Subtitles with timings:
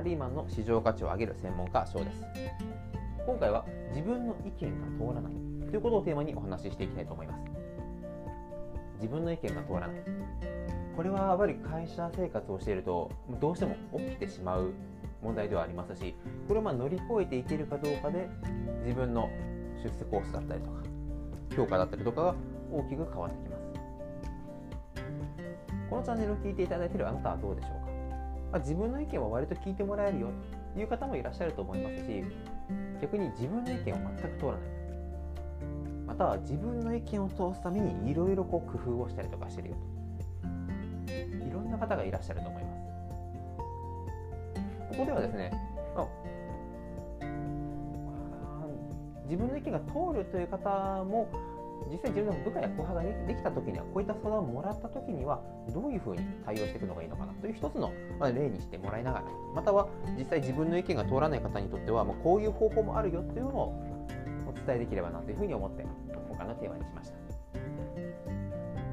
[0.00, 2.24] リーマンの市場価値を上げる専門家賞です。
[3.26, 5.32] 今回は自分の意見が通らない
[5.70, 7.40] ということをテーマにお話ししていきたいと思います。
[8.96, 9.90] 自分の意見が通らない。
[10.96, 13.10] これはやっぱり会社生活をしていると
[13.40, 14.72] どうしても起きてしまう
[15.22, 16.14] 問題ではありますし
[16.46, 18.28] これをま乗り越えていけるかどうかで
[18.82, 19.30] 自分の
[19.82, 20.82] 出世コースだったりとか
[21.56, 22.34] 評価だったりとかが
[22.70, 23.62] 大きく変わってきます。
[25.88, 27.92] このチャンネルを聞いていただいているあなたはどうでしょうか、
[28.50, 30.28] まあ、自分の意見は割と聞いてもらえるよ
[30.74, 32.24] という方もいらっしゃると思いますし
[33.00, 34.60] 逆に自分の意見を全く通らない。
[36.06, 41.20] または自分の意見を通すためにいろいろ工夫をしたりとかしてるよと。
[41.46, 42.80] いろんな方がいらっしゃると思います。
[44.90, 45.52] ここではですね、
[45.94, 46.08] まあ、
[49.24, 51.28] 自分の意見が通るという方も
[51.88, 55.40] 実際自分の部下や後輩ができた時にはこういった相談をもらった時には
[55.72, 59.88] どういうふうに対応していくのがいいのかなという一つの例にしてもらいながらまたは
[60.18, 63.90] 実際自分の意見が通らない方にとってはもうこういう方法もあるよというのを
[64.46, 65.84] お伝えできればなというふうに思って
[66.28, 67.20] 今回のテーマにしました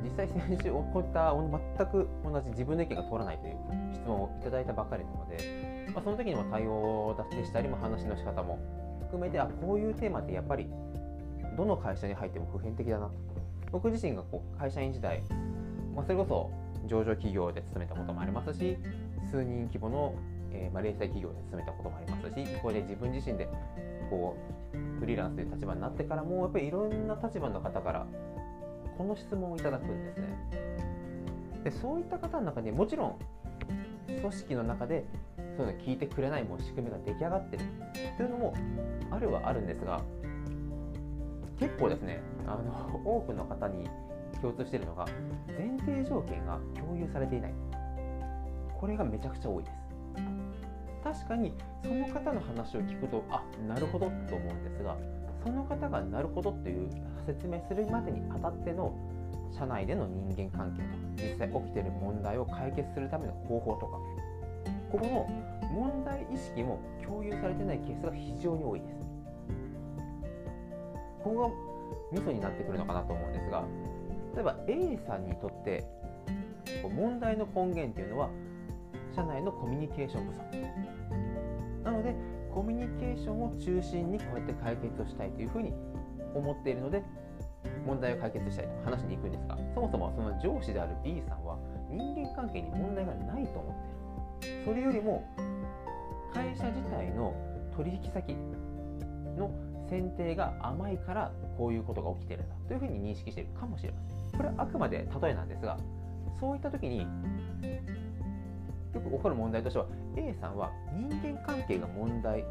[0.04, 1.34] 実際先週こういった
[1.78, 3.56] 全く同じ自分の意見が通らないという
[3.94, 8.60] 質問をいただいたばかりなので、まあ、その時にも対応でしたりも話の仕方も
[9.02, 10.68] 含めてあこういうテーマってやっぱり
[11.58, 13.10] どの会社に入っても普遍的だな。
[13.72, 15.24] 僕自身がこう会社員時代、
[15.96, 16.52] まあ、それこそ
[16.88, 18.78] 上場企業で勤めたこともありますし
[19.30, 20.16] 数人規模の、
[20.52, 23.50] えー、まあ、零細企業で勤めたこともありますしここで自分自身で
[24.10, 24.38] こ
[24.74, 28.08] うフリーランスという立場になってからもやっぱりいろんな立場の方から
[28.98, 30.28] この質問をいただくんですね。
[31.64, 33.16] でそういった方の中にもちろん
[34.08, 35.06] 組織の中で
[35.58, 37.64] そういうの聞いてくれないもう仕組みが出来上がってる
[38.16, 38.54] というのも
[39.12, 40.02] あるはあるんですが
[41.60, 43.90] 結構ですねあの 多くの方に
[44.42, 45.06] 共通しているのが
[45.48, 47.54] 前提条件が共有されていない。
[48.80, 49.88] これがめちゃくちゃ多いです。
[51.04, 54.98] 確かにその方の話を聞くとあなるほどと思うんですが
[55.44, 56.90] その方がなるほどっていう
[57.26, 58.94] 説明するまでにあたっての
[59.58, 63.98] 社内での人間関係と実際起きている問題を解決するための方法とか
[64.92, 65.28] ここの
[65.74, 69.07] 問題意識も共有されてないケースが非常に多いです。
[71.28, 73.66] ここがミソになってくるのかなと思うんですが
[74.34, 75.86] 例えば A さんにとって
[76.96, 78.30] 問題の根源っていうのは
[79.14, 80.44] 社内のコミュニケーション不足。
[81.84, 82.16] なので
[82.54, 85.74] コミュニケーションを中心にこうやって解決をしたいというふうに
[86.34, 87.04] 思っているので
[87.86, 91.58] 問題を解決したいと話しに行くんですがそもそもその上司である B さんは
[91.90, 94.66] 人間関係に問題がないと思っている。
[94.66, 95.28] それよりも
[96.34, 97.34] 会社自体の
[97.76, 98.36] 取引先
[99.38, 99.52] の
[99.90, 104.00] 選定が甘いからこういうことが起きてるんだというふうに認識しているかもしれま
[104.32, 104.38] せん。
[104.38, 105.78] これはあくまで例えなんですが
[106.40, 107.00] そういった時に
[108.94, 112.44] よく起こる問題としては A さんは人間関係が問題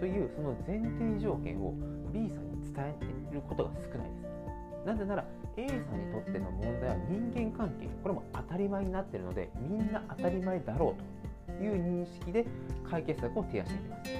[0.00, 1.74] というその前提条件を
[2.12, 4.86] B さんに伝えていることが少ないです。
[4.86, 5.24] なぜなら
[5.56, 12.46] A さんにとっての問題は人間関係これも当たり前になってるのでみんな当たり前だろうという認識で
[12.88, 14.10] 解決策を提案していきます。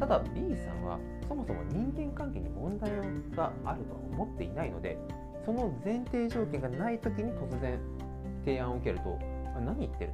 [0.00, 2.90] ただ B さんはそもそも人間関係に問題
[3.34, 4.96] があるとは思っていないので
[5.44, 7.78] その前提条件がない時に突然
[8.44, 9.18] 提案を受けると
[9.64, 10.12] 何言ってる？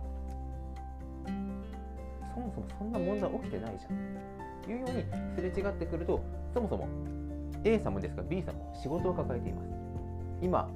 [1.27, 3.93] のそもそもそんな問題起きてないじゃん。
[4.63, 5.05] というように
[5.37, 6.89] すれ違ってくるとそもそも
[7.65, 9.69] A さんもですが B さんも仕事を抱えています。
[10.41, 10.71] 今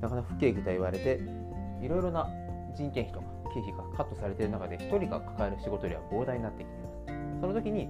[0.00, 1.20] なかなか不景気と言われて
[1.82, 2.28] いろいろな
[2.74, 7.40] 人件費とか経費がカットされている中で1人が抱える仕事量は膨大になってきています。
[7.40, 7.88] その時に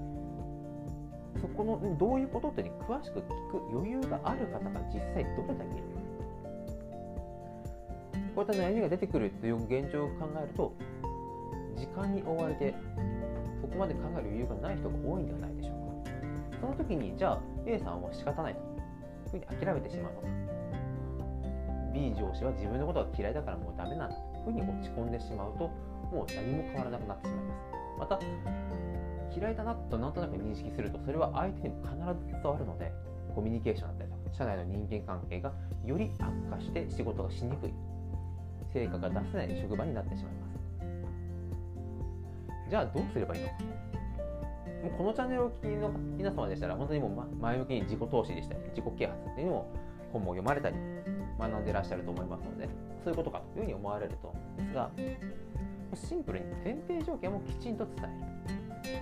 [1.41, 6.01] そこのどういうことってね詳しく聞く余裕がある方が実際どれだけいるか。
[8.35, 10.73] こういった悩みが出てくるという現状を考えると
[11.77, 12.75] 時間に追われて
[13.61, 15.75] そこまで考える余裕がない人が多いんではないでしょう
[16.05, 16.11] か。
[16.61, 18.61] その時にじゃあ A さんは仕方ないと
[19.31, 20.29] ふうに諦めてしまうのか。
[21.93, 24.30] B 上司は自分のことが嫌いだからもうダメなんだと。
[24.45, 25.69] ふうに落ち込んでしまうと
[26.11, 27.61] もう何も変わらなくなってしまいます。
[27.99, 28.19] また
[29.39, 31.95] 嫌いだなとなんとなく認識するとそれは相手にも必
[32.27, 32.93] ず伝わるので
[33.35, 35.53] コミュニケーションだったりとか社内の人間関係が
[35.85, 37.73] より悪化して仕事がしにくい。
[38.73, 40.51] 成果が出せない職場になってしまいます。
[42.71, 43.49] じゃあどうすればいいの？
[43.49, 43.55] か
[44.85, 49.75] もうこのチャンネルを聞きの皆様でしたら本当にもう前向きに自己投資でしたり自己啓発っていうのを
[50.13, 50.77] 本も読まれたり
[51.41, 52.69] 学んでいらっしゃると思いますので
[53.03, 54.91] そういうことかというふうに思われると思うんですが
[55.95, 58.41] シンプルに前提条件もきちんと伝える。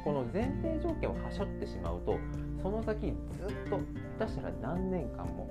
[0.04, 2.18] この前提条件をはしょってしまうと
[2.62, 3.78] その先ずっと
[4.18, 5.48] 下手したら何年間も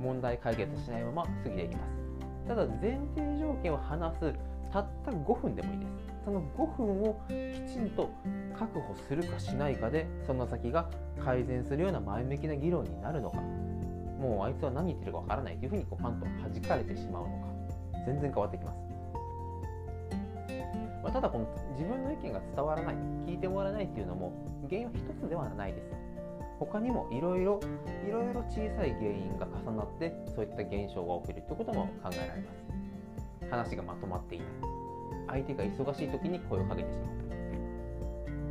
[0.00, 2.48] 問題解決しないまま過ぎていきます。
[2.48, 4.34] ただ前提条件を話す
[4.72, 6.24] たった5分でもいいです。
[6.24, 8.10] その5分をきちんと
[8.58, 10.90] 確保するかしないかでその先が
[11.24, 13.38] 改善するような前向きな議論になるのか。
[14.18, 17.56] もうあいつは何言ってるかわからないというふうにこうパンと弾かれてしまうのか。
[18.06, 18.78] 全然変わってきます、
[21.02, 22.94] まあ、ただこの自分の意見が伝わらない
[23.26, 24.32] 聞いてもらえないっていうのも
[24.68, 25.90] 原因は一つではないです。
[26.60, 27.60] 他にもいろいろ
[28.08, 33.50] いろいろ小さい原因が重なってそういった現象が起きるということも考えられます。
[33.50, 34.48] 話がまとまっていない。
[35.28, 37.08] 相手が忙しい時に声をかけてしまう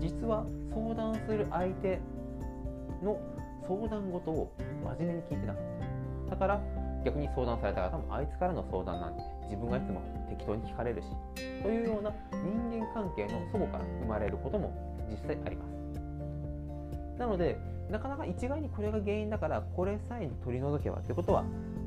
[0.01, 2.00] 実は相談する相手
[3.01, 3.17] の
[3.67, 4.51] 相談事を
[4.97, 5.63] 真面目に聞いてなかっ
[6.25, 6.62] ただから
[7.06, 11.07] 逆に相談された方もあいつからの相談なんで自分がいつも適当に聞かれるし
[11.62, 14.73] というような人間関係の祖母から生まれることも
[15.09, 15.75] 実際あります。
[17.19, 17.57] なので
[17.89, 21.45] なかなか一概にこれが原因だからこれさえ取り除けばってことは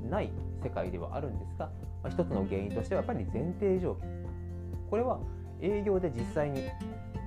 [0.09, 0.31] ない
[0.63, 1.67] 世界ではあるんですが、
[2.03, 4.09] まあ、一つの原因としてはやっぱり前提条件
[4.89, 5.19] これは
[5.61, 6.63] 営業で実際に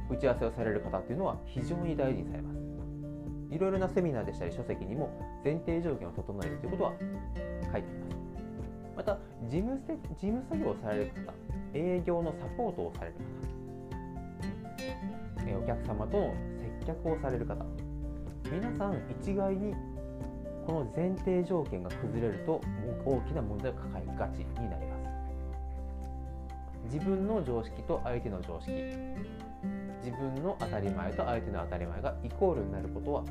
[0.09, 2.70] 打ち合わせをされる方っていうのは非常に大事にされます。
[3.51, 5.09] いろいろなセミナーでしたり書籍にも
[5.43, 6.93] 前提条件を整えるということは
[7.71, 8.11] 書いています。
[8.95, 9.17] また
[9.49, 11.33] 事務事務作業をされる方
[11.73, 13.21] 営業のサポートをされる方
[15.57, 16.33] お客様との
[16.79, 17.65] 接客をされる方
[18.51, 19.73] 皆さん一概に
[20.65, 22.61] この前提条件が崩れると
[23.05, 25.01] 大きな問題を抱えがちになります。
[26.91, 28.71] 自分の常識と相手の常識
[30.03, 33.23] 自分の当たり前と相手の当たり前がイコールになることは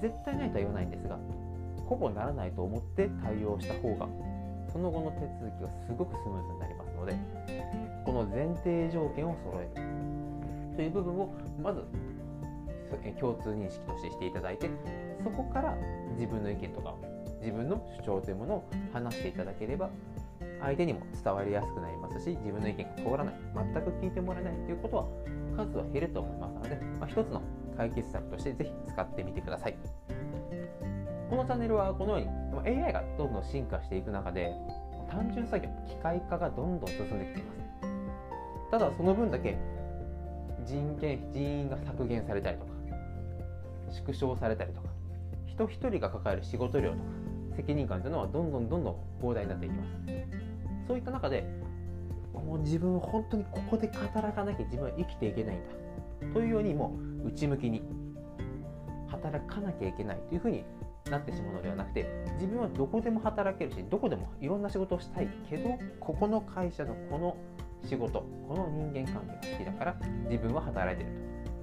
[0.00, 1.18] 絶対ないとは言わないんですが
[1.86, 4.08] ほぼならないと思って対応した方が
[4.72, 7.16] その後の手続きがすごくスムーズになりますので
[8.04, 10.02] この前提条件を揃える。
[10.76, 11.82] という部分をまず
[13.20, 14.70] 共通認識としてしていただいて
[15.22, 15.76] そこから
[16.14, 16.94] 自分の意見とか
[17.40, 19.90] 自分の主張というものを話していただければ
[20.60, 25.06] 相手にも伝わりやすくなりますし自分の意見が通らない全く聞いてもらえないということは
[25.56, 27.42] 数は減ると思いますので、まあ、一つの
[27.76, 29.76] 解決策としてぜひ使ってみてください。
[31.30, 34.52] このチャンネルはこのように AI がどんどん進化していく中で
[35.10, 37.62] 単純作業機械化がどんどん進んできています。
[38.70, 39.56] ただその分だけ
[40.66, 42.72] 人件費人員が削減されたりとか
[43.90, 44.88] 縮小されたりとか
[45.46, 47.02] 人一人が抱える仕事量とか
[47.52, 49.90] 責任感というのはどんどんどんどん膨大になっていきます。
[50.86, 51.46] そういった中で
[52.34, 56.32] もう自分は本当にここで働かなきゃ自分は生きていけないんだ。
[56.32, 57.82] というようにもう内向きに
[59.08, 60.64] 働かなきゃいけないというふうに
[61.10, 67.36] なってしまうのではなくて自分はどこでも働けるしどこでもいろんな仕事をしたいけどここの会社のこの
[67.84, 69.96] 仕事この人間関係が好きだから
[70.30, 71.10] 自分は働いてる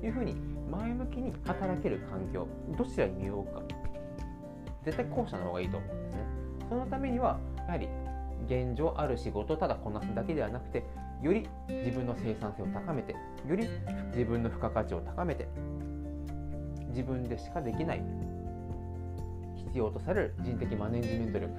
[0.01, 0.05] と。
[0.05, 0.35] いうふうに
[0.71, 2.47] 前向きに働ける環境
[2.77, 3.78] どちらに身を置くか。
[4.91, 6.21] 絶対後者の方がいいと思うんですね。
[6.69, 7.87] そのためにはやはり
[8.47, 10.83] 現状ある仕事をただこなすだけではなくて
[11.21, 13.13] より自分の生産性を高めて
[13.47, 13.67] より
[14.11, 15.47] 自分の付加価値を高めて
[16.89, 18.03] 自分でしかできない
[19.55, 21.53] 必要とされる人的マネジメント力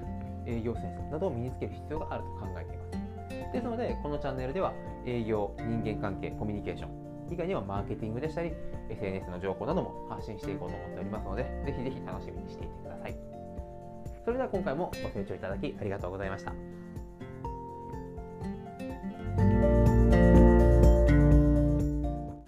[0.45, 3.53] 営業センスなどを身につける必要があると考えています。
[3.53, 4.73] ですのでこのチャンネルでは
[5.05, 7.00] 営業人間関係コミュニケーション
[7.31, 8.51] 以外にはマーケティングでしたり
[8.89, 13.15] SNS の情報なども発信していこうと思っておりますのでぜひぜひ楽しみにしていてください。
[14.23, 16.53] それでは今回もご清聴いただきありがとうございました。